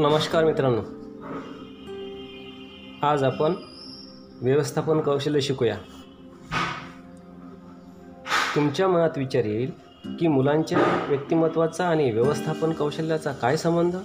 नमस्कार 0.00 0.44
मित्रांनो. 0.44 0.80
आज 3.06 3.24
आपण 3.24 3.54
व्यवस्थापन 4.42 5.00
कौशल्य 5.00 5.40
शिकूया. 5.40 5.76
तुमच्या 8.54 8.88
मनात 8.88 9.10
विचार 9.16 9.44
येईल 9.44 9.70
की 10.20 10.28
मुलांच्या 10.28 11.06
व्यक्तिमत्वाचा 11.08 11.88
आणि 11.88 12.10
व्यवस्थापन 12.10 12.72
कौशल्याचा 12.72 13.32
काय 13.32 13.56
संबंध? 13.56 13.96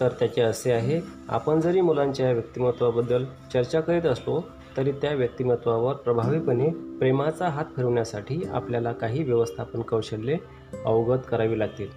तर 0.00 0.08
त्याचे 0.08 0.42
असे 0.42 0.72
आहे 0.72 1.00
आपण 1.28 1.60
जरी 1.60 1.80
मुलांच्या 1.80 2.32
व्यक्तिमत्वाबद्दल 2.32 3.24
चर्चा 3.52 3.80
करीत 3.80 4.06
असलो 4.06 4.40
तरी 4.76 4.92
त्या 4.92 5.12
व्यक्तिमत्वावर 5.12 5.94
प्रभावीपणे 5.94 6.70
प्रेमाचा 6.98 7.48
हात 7.48 7.64
फिरवण्यासाठी 7.76 8.42
आपल्याला 8.52 8.92
काही 8.92 9.22
व्यवस्थापन 9.22 9.82
कौशल्ये 9.82 10.38
अवगत 10.84 11.20
करावी 11.28 11.58
लागतील. 11.58 11.88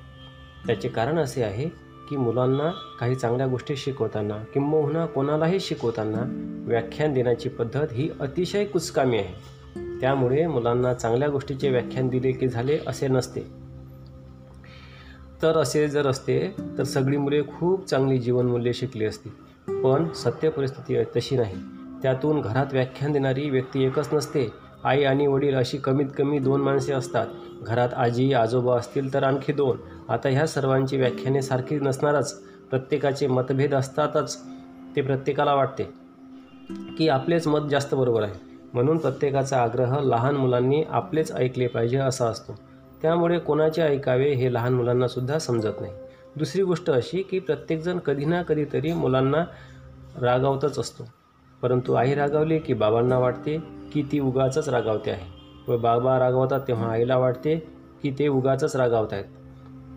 त्याचे 0.68 0.88
कारण 0.88 1.18
असे 1.18 1.44
आहे 1.44 1.91
की 2.10 2.18
मुलांना 2.18 2.72
काही 3.00 3.16
चांगल्या 3.16 3.48
गोष्टी 3.48 3.76
शिकवताना 3.76 4.38
किंबहुना 4.38 5.06
कोणालाही 5.06 5.60
शिकवताना 5.60 6.22
व्याख्यान 6.68 7.14
देण्याची 7.14 7.50
पद्धत 7.50 7.88
ही 7.92 8.10
अतिशय 8.20 8.66
कुचकामी 8.66 9.18
आहे. 9.18 9.62
त्यामुळे 10.00 10.48
मुलांना 10.48 10.94
चांगल्या 10.94 11.30
गोष्टीचे 11.30 11.70
व्याख्यान 11.70 12.08
दिले 12.08 12.32
की 12.32 12.48
झाले 12.48 12.80
असे 12.88 13.08
नसते. 13.08 13.42
तर 15.42 15.58
असे 15.58 15.88
जर 15.88 16.08
असते 16.08 16.56
तर 16.78 16.84
सगळी 16.84 17.18
मुले 17.18 17.42
खूप 17.42 17.86
चांगली 17.86 18.18
जीवनमूल्ये 18.18 18.74
शिकली 18.74 19.06
असती. 19.06 19.30
पण 19.82 20.10
सत्य 20.10 20.50
परिस्थिती 20.50 21.04
तशी 21.04 21.36
नाही. 21.36 21.56
त्यातून 22.02 22.42
घरात 22.42 22.66
व्याख्यान 22.72 23.12
देणारी 23.12 23.50
व्यक्ती 23.50 23.84
एकच 23.84 24.14
नसते. 24.14 24.48
आई 24.84 25.04
आणि 25.04 25.28
वडील 25.28 25.56
अशी 25.56 25.78
कमीत 25.78 26.06
कमी 26.18 26.40
दोन 26.40 26.62
माणसे 26.62 26.94
असतात. 26.94 27.28
घरात 27.62 27.90
आजी 27.98 28.34
आजोबा 28.34 28.78
असतील 28.78 29.14
तर 29.14 29.24
आणखी 29.24 29.54
दोन. 29.54 29.78
आता 30.10 30.30
ह्या 30.30 30.48
सर्वांची 30.48 30.98
व्याख्याने 30.98 31.42
सारखी 31.42 31.80
नसणारच. 31.80 32.42
प्रत्येकाचे 32.70 33.28
मतभेद 33.28 33.74
असतातच 33.74 34.40
ते 34.96 35.02
प्रत्येकाला 35.02 35.54
वाटते 35.54 35.84
की 36.98 37.10
आपलेच 37.10 37.48
मत 37.48 37.70
जास्त 37.70 37.96
बरोबर 37.96 38.24
आहे. 38.24 38.34
म्हणून 38.74 38.98
प्रत्येकाचा 38.98 39.62
आग्रह 39.62 40.00
लहान 40.00 40.36
मुलांनी 40.36 40.84
आपलेच 40.90 41.32
ऐकले 41.32 41.68
पाहिजे 41.68 41.98
असा 41.98 42.26
असतो. 42.26 42.60
त्यामुळे 43.02 43.40
कोणाचे 43.40 43.82
ऐकावे 43.82 44.34
हे 44.34 44.54
लहान 44.54 44.74
मुलांनासुद्धा 44.74 45.40
समजत 45.40 45.82
नाही. 45.82 45.94
दुसरी 46.36 46.64
गोष्ट 46.64 46.90
अशी 46.90 47.22
की 47.22 47.40
प्रत्येकजण 47.40 47.98
कधी 47.98 48.26
ना 48.26 48.42
कधीतरी 48.42 48.94
मुलांना 48.94 49.46
रागावतच 50.22 50.80
असतो. 50.80 51.08
परंतु 51.62 51.94
आई 51.94 52.14
रागावली 52.14 52.60
की 52.60 52.74
बाबांना 52.74 53.18
वाटते 53.18 53.81
की 53.94 54.04
ती 54.12 54.20
उगाचच 54.20 54.70
रागावते 54.70 55.12
आहे. 55.12 55.26
व 55.68 55.78
बाबा 55.78 56.18
रागावतात 56.20 56.60
तेव्हा 56.68 56.92
आईला 56.92 57.18
वाटते 57.18 57.56
की 58.04 58.12
ते 58.20 58.28
उगाचच 58.28 58.76
रागावत 58.76 59.14
आहेत 59.14 59.26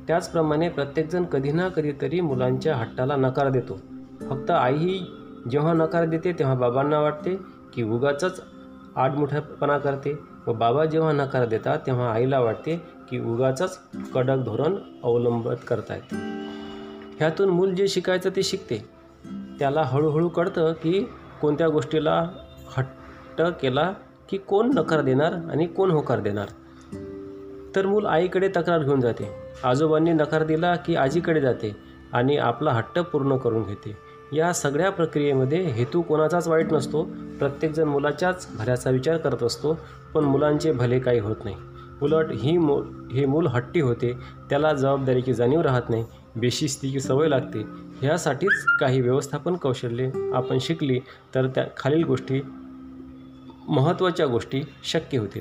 त्याचप्रमाणे 0.07 0.69
प्रत्येकजण 0.69 1.25
कधी 1.25 1.53
ना 1.53 1.69
कधीतरी 1.69 2.21
मुलांच्या 2.21 2.77
हट्टाला 2.77 3.17
नकार 3.17 3.49
देतो. 3.51 3.79
फक्त 4.21 4.51
आई 4.51 4.99
जेव्हा 5.51 5.73
नकार 5.73 6.05
देते 6.05 6.33
तेव्हा 6.33 6.55
बाबांना 6.55 7.01
वाटते 7.01 7.37
की 7.75 7.83
उगाचच 7.83 8.41
आडमुठेपणा 8.97 9.79
करते. 9.79 10.19
व 10.47 10.53
बाबा 10.53 10.85
जेव्हा 10.85 11.13
नकार 11.13 11.47
देतात 11.47 11.79
तेव्हा 11.87 12.11
आईला 12.13 12.41
वाटते 12.41 12.77
की 13.11 13.19
उगाचंच 13.21 13.79
कडक 14.15 14.45
धोरण 14.45 14.77
अवलंबत 15.05 15.65
करतायत. 15.69 16.15
ह्यातून 17.19 17.49
मूल 17.49 17.75
जे 17.75 17.89
शिकायचं 17.89 18.31
ते 18.37 18.43
शिकते. 18.43 18.85
त्याला 19.59 19.83
हळूहळू 19.83 20.29
कळतं 20.29 20.73
की 20.73 21.01
कोणत्या 21.41 21.69
गोष्टीला 21.69 22.25
हट्ट 23.41 23.61
केला 23.63 23.93
की 24.31 24.37
कोण 24.37 24.71
नकार 24.75 25.01
देणार 25.01 25.33
आणि 25.33 25.67
कोण 25.67 25.91
होकार 25.91 26.21
देणार. 26.21 26.47
तर 27.77 27.87
मूल 27.87 28.07
आईकडे 28.07 28.49
तक्रार 28.49 28.83
घेऊन 28.83 29.01
जाते. 29.01 29.29
आजोबांनी 29.65 30.13
नकार 30.13 30.43
दिला 30.43 30.77
की 30.77 30.97
आजीकडे 30.97 31.41
जाते 31.41 31.77
आणि 32.13 32.37
आपला 32.37 32.73
हट्ट 32.73 32.99
पूर्ण 32.99 33.37
करून 33.37 33.63
घेते. 33.63 33.97
या 34.33 34.53
सगळ्या 34.53 34.91
प्रक्रियेमध्ये 34.91 35.61
हेतू 35.61 36.03
कोणाचाच 36.03 36.49
वाईट 36.49 36.73
नसतो. 36.73 37.03
प्रत्येकजण 37.39 37.85
मुलाच्याच 37.85 38.49
भल्याचा 38.59 38.91
विचार 38.91 39.17
करत 39.17 39.43
असतो 39.43 39.79
पण 40.15 40.25
मुलांचे 40.25 40.73
भले 40.73 40.99
काही 40.99 41.19
होत 41.19 41.37
नाही. 41.45 41.57
उलट 42.03 42.27
ही 42.31 42.59
मूल 42.59 43.11
हे 43.13 43.27
मूल 43.27 43.47
हट्टी 43.47 43.81
होते 43.81 44.13
त्याला 44.51 44.73
जबाबदारीची 44.73 45.35
जाणीव 45.35 45.61
राहत 45.61 45.83
नाही 45.89 46.05
बेशिस्तीची 46.37 47.01
सवय 47.01 47.29
लागते. 47.29 47.65
ह्यासाठीच 48.01 48.65
काही 48.81 49.01
व्यवस्थापन 49.01 49.55
कौशल्ये 49.55 50.35
आपण 50.35 50.59
शिकली 50.61 51.01
तर 51.35 51.47
त्या 51.47 51.67
खालील 51.77 52.05
गोष्टी 52.05 52.41
महत्त्वाच्या 53.69 54.27
गोष्टी 54.27 54.63
शक्य 54.85 55.19
होतील. 55.19 55.41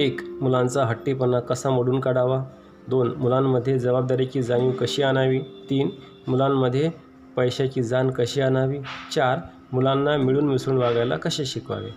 एक 0.00 0.20
मुलांचा 0.40 0.84
हट्टीपणा 0.84 1.40
कसा 1.40 1.70
मोडून 1.70 2.00
काढावा? 2.00 2.44
दोन 2.88 3.14
मुलांमध्ये 3.16 3.78
जबाबदारीची 3.78 4.42
जाणीव 4.42 4.70
कशी 4.70 5.02
आणावी? 5.02 5.38
तीन 5.40 5.90
मुलांमध्ये 6.28 6.90
पैशाची 7.36 7.82
जाण 7.82 8.10
कशी 8.10 8.40
आणावी? 8.40 8.78
चार 9.14 9.38
मुलांना 9.72 10.16
मिळून 10.16 10.44
मिसळून 10.44 10.78
वागायला 10.78 11.16
कसे 11.16 11.44
शिकवावे? 11.44 11.90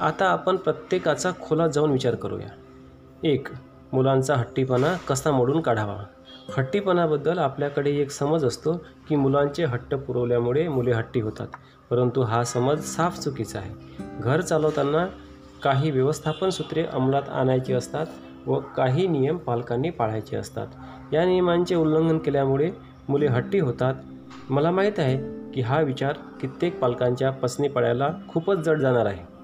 आता 0.00 0.24
आपण 0.24 0.56
प्रत्येकाचा 0.56 1.30
खोला 1.42 1.68
जाऊन 1.68 1.90
विचार 1.90 2.14
करूया. 2.14 2.48
एक 3.24 3.48
मुलांचा 3.92 4.34
हट्टीपणा 4.34 4.96
कसा 4.96 5.30
मोडून 5.30 5.60
काढावा? 5.60 5.96
हट्टीपणाबद्दल 6.56 7.38
आपल्याकडे 7.38 7.90
एक 7.90 8.10
समज 8.10 8.44
असतो 8.44 8.72
की 9.08 9.16
मुलांचे 9.16 9.64
हट्ट 9.64 9.94
पुरवल्यामुळे 9.94 10.68
मुले 10.68 10.92
हट्टी 10.92 11.20
होतात. 11.20 11.48
परंतु 11.90 12.22
हा 12.22 12.44
समज 12.44 12.80
साफ 12.80 13.18
चुकीचा 13.18 13.58
आहे. 13.58 13.74
घर 14.20 14.40
चालवताना 14.40 15.06
काही 15.62 15.90
व्यवस्थापन 15.90 16.50
सूत्रे 16.50 16.82
अंमलात 16.82 17.22
आणायची 17.28 17.72
असतात 17.72 18.06
व 18.46 18.60
काही 18.76 19.06
नियम 19.06 19.36
पालकांनी 19.36 19.90
पाळायचे 19.90 20.36
असतात. 20.36 20.66
या 21.12 21.24
नियमांचे 21.24 21.74
उल्लंघन 21.74 22.18
केल्यामुळे 22.18 22.70
मुले 23.08 23.26
हट्टी 23.26 23.58
होतात. 23.58 23.94
मला 24.50 24.70
माहीत 24.70 24.98
आहे 24.98 25.38
की 25.52 25.60
हा 25.60 25.80
विचार 25.80 26.12
कित्येक 26.40 26.80
पालकांच्या 26.80 27.30
पसनी 27.30 27.68
पडायला 27.68 28.08
खूपच 28.28 28.58
जड 28.58 28.78
जाणार 28.78 29.06
आहे. 29.06 29.38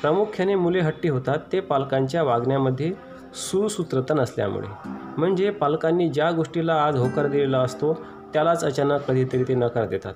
प्रामुख्याने 0.00 0.54
मुले 0.54 0.80
हट्टी 0.80 1.08
होतात 1.08 1.38
ते 1.52 1.60
पालकांच्या 1.60 2.22
वागण्यामध्ये 2.22 2.92
सुसूत्रता 3.34 4.14
नसल्यामुळे. 4.14 4.88
म्हणजे 5.18 5.50
पालकांनी 5.50 6.08
ज्या 6.08 6.30
गोष्टीला 6.30 6.74
आज 6.74 6.96
होकार 6.96 7.26
दिलेला 7.26 7.58
असतो 7.58 8.02
त्यालाच 8.32 8.64
अचानक 8.64 9.00
कधीतरी 9.00 9.44
ते 9.48 9.54
नकार 9.54 9.86
देतात. 9.86 10.12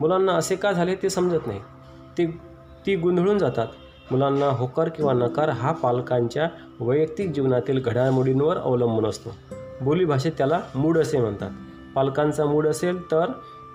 मुलांना 0.00 0.32
असे 0.32 0.56
का 0.56 0.72
झाले 0.72 0.94
ते 0.94 1.10
समजत 1.10 1.46
नाही. 1.46 1.60
ते 2.18 2.26
ती 2.86 2.96
गोंधळून 2.96 3.38
जातात. 3.38 3.66
मुलांना 4.10 4.46
होकार 4.46 4.88
किंवा 4.88 5.12
नकार 5.12 5.48
हा 5.48 5.72
पालकांच्या 5.72 6.48
वैयक्तिक 6.80 7.32
जीवनातील 7.32 7.82
घडामोडींवर 7.84 8.56
अवलंबून 8.56 9.06
असतो. 9.06 9.30
बोलीभाषेत 9.80 10.32
त्याला 10.38 10.60
मूड 10.74 10.98
असे 10.98 11.18
म्हणतात. 11.18 11.50
पालकांचा 11.94 12.44
मूड 12.44 12.66
असेल 12.66 13.10
तर 13.10 13.24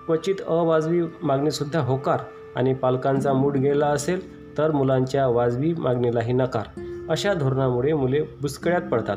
क्वचित 0.06 0.34
अवाजवी 0.46 1.02
मागणीसुद्धा 1.22 1.80
होकार 1.80 2.20
आणि 2.56 2.74
पालकांचा 2.74 3.32
मूड 3.32 3.56
गेला 3.56 3.86
असेल 3.86 4.36
तर 4.58 4.70
मुलांच्या 4.70 5.28
वाजवी 5.28 5.74
मागणीलाही 5.74 6.32
नकार. 6.32 6.80
अशा 7.08 7.34
धोरणामुळे 7.34 7.92
मुले 7.92 8.22
बुचकळ्यात 8.22 8.82
पडतात. 8.82 9.16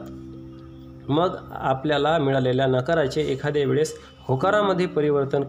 मग 1.09 1.35
आपल्याला 1.51 2.17
मिळालेल्या 2.17 2.65
नकाराचे 2.67 3.21
एखाद्या 3.21 3.65
वेळेस 3.67 3.93
होकारामध्ये 4.27 4.85
परिवर्तन 4.85 5.43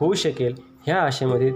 होऊ 0.00 0.14
शकेल 0.14 0.54
ह्या 0.86 1.00
आशेमध्ये 1.02 1.50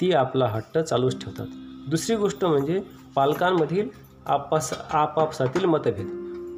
ती 0.00 0.12
आपला 0.12 0.46
हट्ट 0.46 0.78
चालूच 0.78 1.24
ठेवतात. 1.24 1.46
दुसरी 1.90 2.16
गोष्ट 2.16 2.44
म्हणजे 2.44 2.80
पालकांमधील 3.14 3.88
आपास 4.26 4.72
आपापसातील 4.90 5.64
मतभेद. 5.64 6.08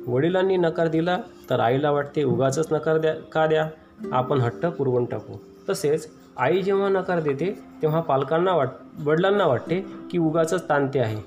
वडिलांनी 0.06 0.56
नकार 0.56 0.88
दिला 0.88 1.16
तर 1.50 1.60
आईला 1.60 1.90
वाटते 1.90 2.24
उगाचच 2.24 2.72
नकार 2.72 2.98
द्या 2.98 3.14
का 3.32 3.46
द्या? 3.46 3.68
आपण 4.12 4.40
हट्ट 4.40 4.66
पुरवून 4.66 5.04
टाकू. 5.04 5.36
तसेच 5.68 6.08
आई 6.36 6.62
जेव्हा 6.62 6.88
नकार 6.88 7.20
देते 7.20 7.50
तेव्हा 7.82 8.00
पालकांना 8.00 8.54
वाट 8.54 8.68
वडिलांना 9.04 9.46
वाटते 9.46 9.80
की 10.10 10.18
उगाचच 10.18 10.68
ताणते 10.68 10.98
आहे 10.98 11.20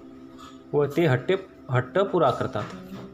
व 0.74 0.86
ते 0.98 1.06
हट्टे 1.06 1.36
हट्ट 1.72 2.00
पुरा 2.00 2.30
करतात. 2.30 2.64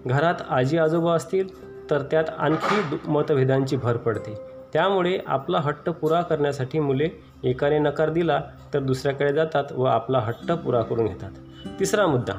घरात 0.06 0.36
आजी 0.50 0.78
आजोबा 0.78 1.14
असतील 1.16 1.48
तर 1.92 2.02
त्यात 2.02 2.24
आणखी 2.38 2.98
मतभेदांची 3.08 3.76
भर 3.76 3.98
पडते. 3.98 4.36
त्यामुळे 4.74 5.20
आपला 5.28 5.60
हट्ट 5.60 5.90
पुरा 5.90 6.22
करण्यासाठी 6.22 6.80
मुले 6.80 7.10
एकाने 7.44 7.80
नकार 7.80 8.10
दिला 8.10 8.42
तर 8.74 8.80
दुसऱ्याकडे 8.80 9.34
जातात 9.34 9.64
व 9.72 9.84
आपला 9.84 10.20
हट्ट 10.20 10.52
पुरा 10.52 10.82
करून 10.82 11.06
घेतात. 11.06 11.32
तिसरा 11.80 12.08
मुद्दा. 12.08 12.34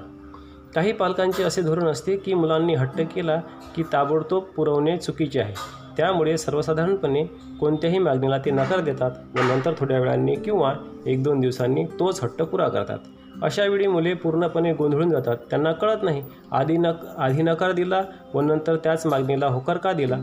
काही 0.75 0.93
पालकांचे 0.93 1.43
असे 1.43 1.63
धोरण 1.63 1.87
असते 1.87 2.17
की 2.17 2.35
मुलांनी 2.35 2.75
हट्ट 2.75 3.01
केला 3.15 3.41
की 3.77 3.83
ताबडतोब 3.93 4.45
पुरवणे 4.45 4.97
चुकीचे 4.97 5.41
आहे. 5.41 5.82
त्यामुळे 5.97 6.37
सर्वसाधारणपणे 6.39 7.25
कोणत्याही 7.61 7.99
मागणीला 7.99 8.39
ते 8.39 8.51
नकार 8.51 8.81
देतात 8.81 9.11
व 9.35 9.43
नंतर 9.43 9.73
थोड्या 9.79 9.99
वेळांनी 9.99 10.35
किंवा 10.35 10.73
एक 11.07 11.23
दोन 11.23 11.41
दिवसांनी 11.41 11.85
तोच 12.01 12.23
हट्ट 12.25 12.43
पुरा 12.43 12.69
करतात. 12.69 12.99
अशावेळी 13.43 13.87
मुले 13.87 14.15
पूर्णपणे 14.15 14.73
गोंधळून 14.73 15.11
जातात. 15.11 15.37
त्यांना 15.51 15.73
कळत 15.73 16.03
नाही 16.03 16.23
आधी 16.53 16.77
नक 16.77 17.07
आधी 17.19 17.43
नकार 17.43 17.73
दिला 17.73 18.03
व 18.35 18.41
नंतर 18.41 18.77
त्याच 18.77 19.07
मागणीला 19.07 19.47
होकार 19.47 19.77
का 19.77 19.93
दिला? 19.93 20.17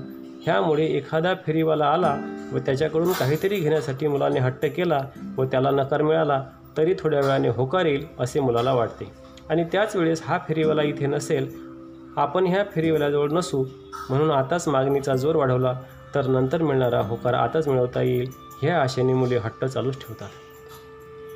ह्यामुळे 0.43 0.85
एखादा 0.85 1.33
फेरीवाला 1.45 1.85
आला 1.85 2.15
व 2.53 2.57
त्याच्याकडून 2.57 3.11
काहीतरी 3.11 3.55
घेण्यासाठी 3.55 4.07
मुलाने 4.07 4.39
हट्ट 4.39 4.65
केला 4.65 4.99
व 5.37 5.43
त्याला 5.43 5.71
नकार 5.71 6.01
मिळाला 6.01 6.43
तरी 6.77 6.93
थोड्या 6.99 7.19
वेळाने 7.19 7.49
होकार 7.49 7.85
येईल 7.85 8.05
असे 8.19 8.39
मुलाला 8.39 8.73
वाटते. 8.73 9.11
आणि 9.49 9.63
त्याच 9.63 9.95
वेळेस 9.95 10.21
हा 10.25 10.37
फेरीवाला 10.47 10.81
इथे 10.81 11.07
नसेल 11.07 11.68
आपण 12.17 12.45
ह्या 12.47 12.63
फेरीवाल्याजवळ 12.75 13.31
नसू 13.31 13.63
म्हणून 14.09 14.31
आताच 14.31 14.67
मागणीचा 14.67 15.15
जोर 15.15 15.35
वाढवला 15.35 15.73
तर 16.15 16.27
नंतर 16.27 16.61
मिळणारा 16.61 16.99
होकार 16.99 17.33
आताच 17.33 17.67
मिळवता 17.67 18.01
येईल 18.01 18.29
ह्या 18.61 18.81
आशेने 18.81 19.13
मुले 19.13 19.37
हट्ट 19.37 19.65
चालूच 19.65 19.99
ठेवतात. 20.01 20.29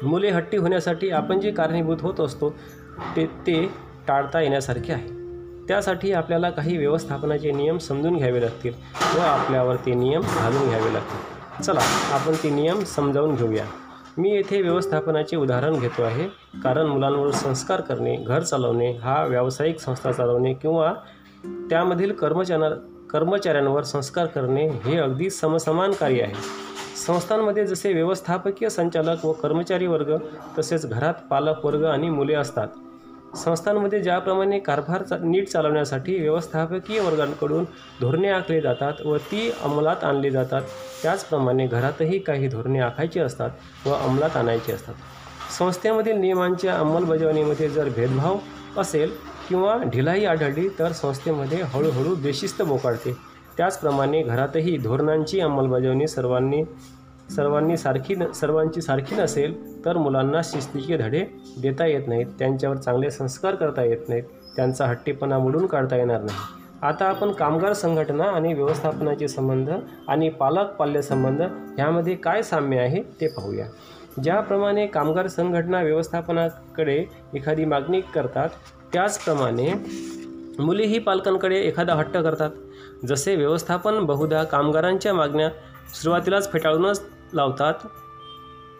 मुले 0.03 0.29
हट्टी 0.29 0.57
होण्यासाठी 0.57 1.09
आपण 1.09 1.39
जे 1.39 1.51
कारणीभूत 1.51 1.97
होत 2.01 2.19
असतो 2.19 2.49
ते 3.15 3.25
ते 3.25 3.71
टाळता 4.07 4.41
येण्यासारखे 4.41 4.93
आहे. 4.93 5.07
त्यासाठी 5.67 6.11
आपल्याला 6.11 6.49
काही 6.49 6.77
व्यवस्थापनाचे 6.77 7.51
नियम 7.51 7.77
समजून 7.77 8.17
घ्यावे 8.17 8.41
लागतील 8.41 8.73
व 9.15 9.19
आपल्यावर 9.19 9.75
ते 9.75 9.93
नियम 9.93 10.21
घालून 10.21 10.69
घ्यावे 10.69 10.93
लागतील. 10.93 11.63
चला 11.63 11.81
आपण 12.13 12.33
ते 12.43 12.49
नियम 12.49 12.83
समजावून 12.83 13.35
घेऊया. 13.35 13.65
मी 14.17 14.29
येथे 14.31 14.61
व्यवस्थापनाचे 14.61 15.35
उदाहरण 15.35 15.79
घेतो 15.79 16.03
आहे. 16.03 16.27
कारण 16.63 16.85
मुलांवर 16.85 17.31
संस्कार 17.31 17.81
करणे 17.81 18.15
घर 18.15 18.39
चालवणे 18.39 18.91
हा 18.91 19.25
व्यावसायिक 19.25 19.79
संस्था 19.79 20.11
चालवणे 20.11 20.53
किंवा 20.53 20.93
त्यामधील 21.45 22.11
कर्मचाऱ्या 22.11 22.69
कर्मचाऱ्यांवर 23.09 23.83
संस्कार 23.83 24.25
करणे 24.25 24.67
हे 24.67 24.97
अगदी 24.97 25.29
समसमान 25.29 25.91
कार्य 25.91 26.21
आहे. 26.21 26.33
संस्थांमध्ये 27.07 27.65
जसे 27.67 27.93
व्यवस्थापकीय 27.93 28.69
संचालक 28.69 29.25
व 29.25 29.31
कर्मचारी 29.31 29.87
वर्ग 29.87 30.17
तसेच 30.59 30.89
घरात 30.89 31.13
पालक 31.29 31.65
वर्ग 31.65 31.85
आणि 31.85 32.09
मुले 32.09 32.33
असतात. 32.33 32.67
संस्थांमध्ये 33.35 33.99
ज्याप्रमाणे 34.01 34.59
कारभार 34.59 35.03
चा 35.03 35.17
नीट 35.21 35.47
चालवण्यासाठी 35.49 36.17
व्यवस्थापकीय 36.19 36.99
वर्गांकडून 36.99 37.63
धोरणे 38.01 38.29
आखली 38.29 38.59
जातात 38.61 39.01
व 39.05 39.17
ती 39.31 39.49
अंमलात 39.63 40.03
आणली 40.03 40.31
जातात. 40.31 40.61
त्याचप्रमाणे 41.03 41.65
घरातही 41.67 42.19
काही 42.19 42.47
धोरणे 42.47 42.79
आखायची 42.79 43.19
असतात 43.19 43.87
व 43.87 43.93
अंमलात 43.93 44.37
आणायची 44.37 44.71
असतात. 44.71 44.93
संस्थेमधील 45.57 46.17
नियमांच्या 46.17 46.75
अंमलबजावणीमध्ये 46.75 47.69
जर 47.69 47.89
भेदभाव 47.89 48.37
असेल 48.81 49.11
किंवा 49.49 49.75
ढिलाई 49.85 50.25
आढळली 50.25 50.67
तर 50.79 50.91
संस्थेमध्ये 50.91 51.61
हळूहळू 51.63 52.15
बेशिस्त 52.15 52.61
बोकाळते 52.61 53.13
त्याचप्रमाणे 53.57 54.21
घरातही 54.21 54.77
धोरणांची 54.77 55.39
अंमलबजावणी 55.39 56.07
सर्वांनी 56.07 56.63
सर्वांनी 57.29 57.77
सारखी 57.77 58.15
न 58.15 58.31
सर्वांची 58.31 58.81
सारखी 58.81 59.15
नसेल 59.15 59.85
तर 59.85 59.97
मुलांना 59.97 60.41
शिस्तीचे 60.43 60.97
धडे 60.97 61.23
देता 61.61 61.85
येत 61.85 62.07
नाहीत 62.07 62.25
त्यांच्यावर 62.39 62.77
चांगले 62.77 63.11
संस्कार 63.11 63.55
करता 63.55 63.83
येत 63.83 64.09
नाहीत 64.09 64.23
त्यांचा 64.55 64.85
हट्टीपणा 64.85 65.39
मोडून 65.39 65.65
काढता 65.65 65.95
येणार 65.95 66.21
नाही. 66.21 66.37
आता 66.81 67.05
आपण 67.05 67.31
कामगार 67.31 67.73
संघटना 67.73 68.23
आणि 68.23 68.53
व्यवस्थापनाचे 68.53 69.27
संबंध 69.27 69.69
आणि 70.07 70.29
पालक 70.29 70.75
पाल्य 70.75 71.01
संबंध 71.01 71.41
ह्यामध्ये 71.41 72.15
काय 72.15 72.43
साम्य 72.43 72.79
आहे 72.79 73.01
ते 73.21 73.27
पाहूया. 73.27 73.65
ज्याप्रमाणे 74.23 74.87
कामगार 74.87 75.27
संघटना 75.27 75.81
व्यवस्थापनाकडे 75.81 77.05
एखादी 77.33 77.65
मागणी 77.65 78.01
करतात 78.01 78.49
त्याचप्रमाणे 78.93 79.73
मुलीही 80.59 80.99
पालकांकडे 80.99 81.55
एखादा 81.55 81.93
हट्ट 81.93 82.17
करतात. 82.17 82.49
जसे 83.07 83.35
व्यवस्थापन 83.35 83.99
बहुधा 83.99 84.43
कामगारांच्या 84.43 85.13
मागण्या 85.13 85.49
सुरुवातीलाच 85.91 86.51
फेटाळूनच 86.51 87.01
लावतात. 87.33 87.73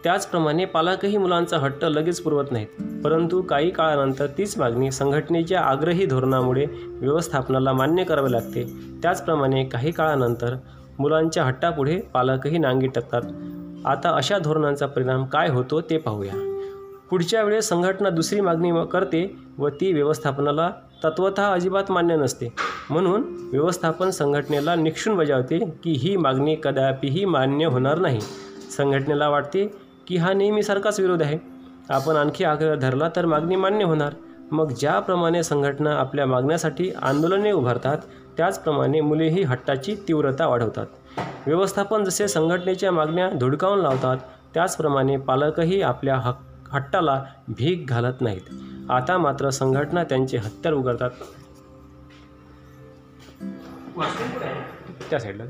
त्याचप्रमाणे 0.03 0.65
पालकही 0.65 1.17
मुलांचा 1.17 1.57
हट्ट 1.57 1.85
लगेच 1.85 2.21
पुरवत 2.21 2.51
नाहीत. 2.51 3.01
परंतु 3.03 3.41
काही 3.41 3.69
काळानंतर 3.69 4.25
तीच 4.27 4.59
मागणी 4.59 4.91
संघटनेच्या 4.91 5.61
आग्रही 5.61 6.05
धोरणामुळे 6.05 6.65
व्यवस्थापनाला 6.85 7.73
मान्य 7.73 8.03
करावे 8.03 8.31
लागते. 8.31 8.73
त्याचप्रमाणे 9.03 9.65
काही 9.65 9.91
काळानंतर 9.91 10.55
मुलांच्या 10.99 11.43
हट्टापुढे 11.43 11.99
पालकही 11.99 12.57
नांगी 12.57 12.87
टाकतात. 12.87 13.21
आता 13.87 14.09
अशा 14.09 14.37
धोरणांचा 14.37 14.85
परिणाम 14.85 15.25
काय 15.25 15.49
होतो 15.49 15.81
ते 15.81 15.97
पाहूया. 15.97 16.52
पुढच्या 17.09 17.43
वेळेस 17.43 17.69
संघटना 17.69 18.09
दुसरी 18.09 18.41
मागणी 18.41 18.71
करते 18.91 19.35
व 19.57 19.69
ती 19.69 19.93
व्यवस्थापनाला 19.93 20.71
तत्वत 21.03 21.39
अजिबात 21.39 21.91
मान्य 21.91 22.15
नसते. 22.15 22.53
म्हणून 22.89 23.23
व्यवस्थापन 23.51 24.09
संघटनेला 24.09 24.75
निक्षून 24.75 25.15
बजावते 25.15 25.59
की 25.83 25.91
ही 25.91 26.15
मागणी 26.17 26.55
कदापिही 26.63 27.25
मान्य 27.25 27.65
होणार 27.65 27.99
नाही. 27.99 28.21
संघटनेला 28.77 29.29
वाटते 29.29 29.65
की 30.07 30.17
हा 30.17 30.33
नेहमीसारखाच 30.33 30.99
विरोध 30.99 31.21
आहे. 31.21 31.37
आपण 31.89 32.15
आणखी 32.15 32.43
आग्रह 32.43 32.75
धरला 32.75 33.09
तर 33.15 33.25
मागणी 33.25 33.55
मान्य 33.55 33.85
होणार. 33.85 34.13
मग 34.51 34.71
ज्याप्रमाणे 34.71 35.43
संघटना 35.43 35.91
आपल्या 35.91 36.25
मागण्यासाठी 36.25 36.91
आंदोलने 37.01 37.51
उभारतात 37.51 37.97
त्याचप्रमाणे 38.37 39.01
मुलेही 39.01 39.43
हट्टाची 39.43 39.95
तीव्रता 40.07 40.47
वाढवतात. 40.47 40.85
व्यवस्थापन 41.47 42.03
जसे 42.03 42.27
संघटनेच्या 42.27 42.91
मागण्या 42.91 43.29
धुडकावून 43.29 43.79
लावतात 43.79 44.17
त्याचप्रमाणे 44.53 45.17
पालकही 45.17 45.81
आपल्या 45.81 46.15
हक 46.15 46.39
हट्टाला 46.73 47.23
भीक 47.47 47.87
घालत 47.87 48.21
नाहीत. 48.21 48.91
आता 48.91 49.17
मात्र 49.17 49.49
संघटना 49.49 50.03
त्यांचे 50.03 50.37
हत्यार 50.37 50.73
उघडतात. 50.73 51.11
त्या 55.09 55.19
साईडला 55.19 55.43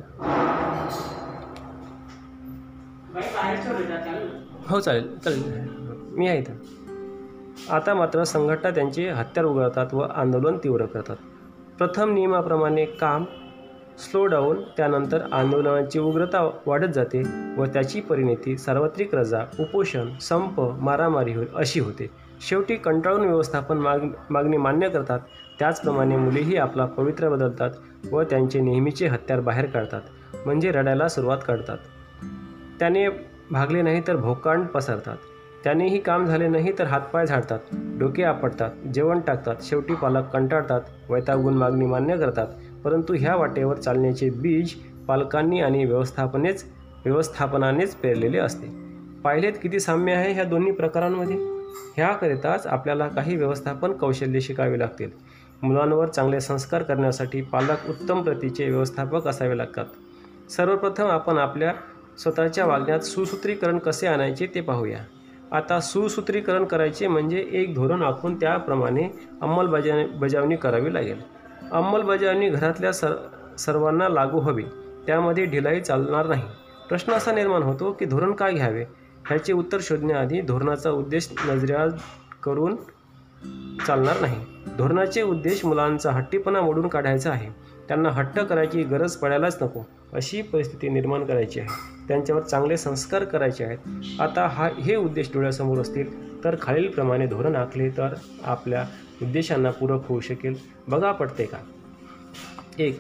हो 4.68 4.80
चालेल 4.80 5.20
चालेल. 5.20 5.68
मी 6.12 6.28
आहे 6.28 6.40
इथं. 6.40 6.54
आता 7.70 7.94
मात्र 7.94 8.24
संघटना 8.24 8.70
त्यांचे 8.70 9.10
हत्यार 9.10 9.46
उघडतात 9.46 9.94
व 9.94 10.00
आंदोलन 10.00 10.58
तीव्र 10.58 10.86
करतात. 10.86 11.16
प्रथम 11.78 12.14
नियमाप्रमाणे 12.14 12.86
काम 12.86 13.26
स्लो 13.98 14.26
डाऊन 14.26 14.62
त्यानंतर 14.78 15.22
आंदोलनाची 15.32 16.00
उग्रता 16.00 16.50
वाढत 16.66 16.94
जाते 16.94 17.22
व 17.58 17.66
त्याची 17.66 18.02
परिणिती 18.02 18.58
सार्वत्रिक 18.58 19.16
रजा 19.16 19.42
उपोषण 19.60 20.08
संप 20.22 20.62
मारामारी 20.62 21.34
होईल 21.34 21.48
अशी 21.56 21.80
होते. 21.80 22.10
शेवटी 22.42 22.76
कंटाळून 22.76 23.22
व्यवस्थापन 23.22 23.78
माग 23.78 24.00
मागणी 24.30 24.58
मान्य 24.58 24.90
करतात. 24.90 25.20
त्याचप्रमाणे 25.60 26.16
मुलेही 26.16 26.58
आपला 26.58 26.86
पवित्र 26.86 27.30
बदलतात 27.30 27.70
व 28.12 28.24
त्यांचे 28.24 28.60
नेहमीचे 28.60 29.08
हत्यार 29.08 29.40
बाहेर 29.40 29.66
काढतात 29.66 30.02
म्हणजे 30.46 30.72
रडायला 30.72 31.08
सुरुवात 31.08 31.38
करतात. 31.48 31.78
त्याने 32.80 33.08
भागले 33.52 33.82
नाही 33.82 34.02
तर 34.08 34.16
भोकांड 34.16 34.66
पसरतात. 34.66 35.18
त्यानेही 35.64 36.00
काम 36.00 36.26
झाले 36.26 36.48
नाही 36.48 36.72
तर 36.80 36.84
हातपाय 36.84 37.26
झाडतात 37.26 37.60
डोके 38.00 38.24
आपटतात 38.24 38.88
जेवण 38.94 39.20
टाकतात 39.20 39.56
शेवटी 39.62 39.96
पालक 39.96 40.30
कंटाळतात 40.34 40.82
वैतागून 41.10 41.54
मागणी 41.54 41.86
मान्य 41.86 42.18
करतात. 42.18 42.48
परंतु 42.84 43.14
ह्या 43.20 43.36
वाटेवर 43.36 43.78
चालण्याचे 43.78 44.30
बीज 44.30 44.74
पालकांनी 45.08 45.62
आणि 45.62 45.86
व्यवस्थापनेच 45.86 46.66
व्यवस्थापनानेच 47.06 47.96
पेरलेले 47.96 48.38
असते. 48.38 48.68
पाहिलेत 49.24 49.54
किती 49.62 49.80
साम्य 49.80 50.14
आहे 50.14 50.34
ह्या 50.34 50.44
दोन्ही 50.44 50.72
प्रकारांमध्ये? 50.72 51.36
ह्याकरिताच 51.96 52.68
आपल्याला 52.68 53.08
काही 53.08 53.36
व्यवस्थापन 53.36 53.92
कौशल्य 53.92 54.40
शिकावे 54.40 54.80
लागतील. 54.80 55.10
मुलांवर 55.64 56.08
चांगले 56.08 56.40
संस्कार 56.40 56.84
करण्यासाठी 56.84 57.42
पालक 57.42 57.90
उत्तम 57.90 58.22
प्रतीचे 58.22 58.70
व्यवस्थापक 58.70 59.28
असावे 59.28 59.58
लागतात. 59.58 59.86
सर्वप्रथम 60.52 61.08
आपण 61.08 61.38
आपल्या 61.38 61.74
स्वतःच्या 62.18 62.66
वागण्यात 62.66 63.00
सुसूत्रीकरण 63.00 63.78
कसे 63.78 64.08
आणायचे 64.08 64.48
ते 64.56 64.62
पाहूया. 64.62 65.00
आता 65.52 65.80
सुसूत्रीकरण 65.80 66.64
करायचे 66.64 67.08
म्हणजे 67.08 67.48
एक 67.52 67.76
धोरण 67.76 68.02
आखून 68.02 68.36
त्याप्रमाणे 68.36 69.10
अंमलबजावणी 69.42 70.06
बजावणी 70.06 70.56
करावी 70.56 70.94
लागेल. 70.94 71.22
अंमलबजावणी 71.72 72.50
घरातल्या 72.50 72.92
सर 72.92 73.16
सर्वांना 73.60 74.10
लागू 74.10 74.40
हवी. 74.40 74.64
त्यामध्ये 75.08 75.46
ढिलाई 75.46 75.82
चालणार 75.82 76.28
नाही. 76.28 76.42
प्रश्न 76.90 77.14
असा 77.14 77.32
निर्माण 77.32 77.64
होतो 77.64 77.92
की 77.92 78.06
धोरण 78.06 78.32
काय 78.32 78.54
घ्यावे? 78.54 78.84
ह्याचे 79.28 79.54
उत्तर 79.54 79.78
शोधण्याआधी 79.82 80.42
धोरणाचा 80.42 80.92
उद्देश 80.92 81.30
नजरेआड 81.50 81.92
करून 82.44 82.76
चालणार 83.88 84.22
नाही. 84.22 84.46
धोरणाचे 84.78 85.22
उद्देश 85.22 85.66
मुलांचा 85.66 86.12
हट्टीपणा 86.12 86.62
मोडून 86.62 86.88
काढायचा 86.88 87.32
आहे. 87.32 87.50
त्यांना 87.88 88.10
हट्ट 88.10 88.40
करायची 88.40 88.84
गरज 88.84 89.16
पडायलाच 89.16 89.58
नको 89.62 89.90
अशी 90.14 90.42
परिस्थिती 90.42 90.90
निर्माण 90.90 91.26
करायची 91.26 91.60
आहे. 91.60 91.70
त्यांच्यावर 92.08 92.42
चांगले 92.42 92.78
संस्कार 92.78 93.24
करायचे 93.24 93.64
आहेत. 93.64 93.78
आता 94.22 94.48
हा 94.48 94.70
हे 94.80 94.96
उद्देश 94.96 95.32
डोळ्यासमोर 95.34 95.78
असतील. 95.78 96.33
तर 96.44 96.56
खालीलप्रमाणे 96.62 97.26
धोरण 97.26 97.56
आखले 97.56 97.90
तर 97.90 98.14
आपल्या 98.46 98.86
उद्देशांना 99.22 99.72
पूरक 99.72 100.02
होऊ 100.10 100.20
शकेल. 100.20 100.56
बघा 100.88 101.12
पडते 101.12 101.46
का? 101.46 101.58
एक 102.80 103.00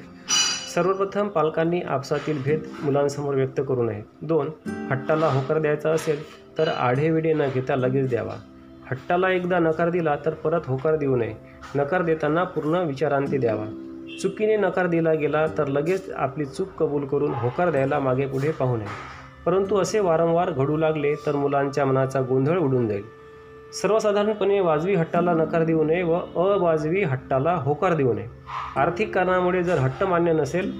सर्वप्रथम 0.75 1.27
पालकांनी 1.27 1.81
आपसातील 1.81 2.41
भेद 2.43 2.63
मुलांसमोर 2.83 3.35
व्यक्त 3.35 3.61
करू 3.67 3.83
नये. 3.83 4.01
दोन 4.21 4.49
हट्टाला 4.91 5.27
होकार 5.27 5.59
द्यायचा 5.59 5.89
असेल 5.89 6.23
तर 6.57 6.67
आढेविडे 6.67 7.33
न 7.33 7.41
घेता 7.53 7.75
लगेच 7.75 8.09
द्यावा. 8.09 8.33
हट्टाला 8.91 9.29
एकदा 9.29 9.59
नकार 9.59 9.89
दिला 9.89 10.15
तर 10.25 10.33
परत 10.33 10.61
होकार 10.67 10.95
देऊ 10.95 11.15
नये. 11.15 11.33
नकार 11.75 12.01
देताना 12.01 12.43
पूर्ण 12.43 12.75
विचारांती 12.75 13.37
द्यावा. 13.37 13.65
चुकीने 14.21 14.57
नकार 14.57 14.87
दिला 14.87 15.13
गेला 15.13 15.47
तर 15.47 15.67
लगेच 15.67 16.09
आपली 16.09 16.45
चूक 16.45 16.67
कबूल 16.67 17.05
करून 17.05 17.33
होकार 17.33 17.71
द्यायला 17.71 17.99
मागे 17.99 18.25
पुढे 18.25 18.51
पाहू 18.51 18.77
नये. 18.77 18.87
परंतु 19.45 19.77
असे 19.77 19.99
वारंवार 19.99 20.51
घडू 20.51 20.77
लागले 20.77 21.15
तर 21.15 21.35
मुलांच्या 21.35 21.85
मनाचा 21.85 22.21
गोंधळ 22.21 22.57
उडून 22.57 22.87
जाईल. 22.87 23.22
सर्वसाधारणपणे 23.81 24.59
वाजवी 24.59 24.95
हट्टाला 24.95 25.33
नकार 25.33 25.63
देऊ 25.63 25.83
नये 25.83 26.03
व 26.03 26.13
अवाजवी 26.35 27.03
हट्टाला 27.03 27.53
होकार 27.55 27.93
देऊ 27.95 28.13
नये. 28.13 28.27
आर्थिक 28.75 29.13
कारणामुळे 29.15 29.63
जर 29.63 29.77
हट्ट 29.77 30.03
मान्य 30.03 30.33
नसेल 30.33 30.71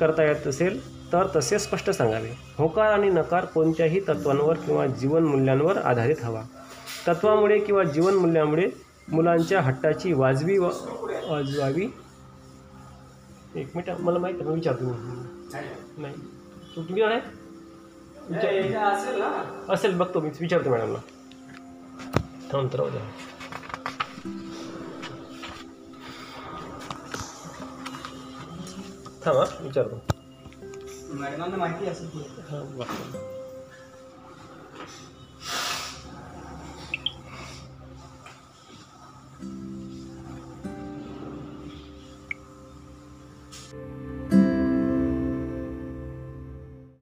करता 0.00 0.22
येत 0.22 0.46
असेल 0.46 0.80
तर 1.12 1.26
तसे 1.36 1.58
स्पष्ट 1.58 1.90
सांगावे. 1.90 2.30
होकार 2.58 2.92
आणि 2.92 3.10
नकार 3.10 3.44
कोणत्याही 3.44 4.00
तत्वांवर 4.00 4.54
किंवा 4.56 4.86
जीवनमूल्यांवर 4.86 5.76
आधारित 5.76 6.24
हवा. 6.24 6.42
तत्वामुळे 7.08 7.58
किंवा 7.58 7.82
जीवनमूल्यामुळे 7.84 8.66
मुलांच्या 9.12 9.60
हट्टाची 9.60 10.12
वाजवी 10.12 10.58
व 10.58 10.68
वाजवावी 11.28 11.84
एक 13.56 13.68
मिनिट 13.76 14.00
मला 14.00 14.18
माहीत 14.18 14.42
मी 14.42 14.54
विचारतो 14.54 14.84
नाही. 15.98 16.14
तुम्ही 16.76 17.02
आहे? 17.02 17.20
असेल 19.68 19.96
बघतो 19.98 20.20
मी 20.20 20.30
विचारतो 20.40 20.70
मॅडमला. 20.70 20.98
थांब 22.52 22.72
तर 22.72 22.88
द्या 22.88 23.02
थांब 29.24 29.36
विचारतो 29.60 30.00
मॅडमांना 31.10 31.56
माहिती 31.56 31.86
असेल 31.86 32.40
हां 32.50 32.64